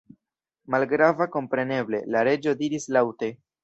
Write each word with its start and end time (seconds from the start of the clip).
"Malgrava, 0.75 1.29
kompreneble," 1.37 2.03
la 2.17 2.27
Reĝo 2.33 2.59
diris 2.67 2.95
laŭte. 2.99 3.37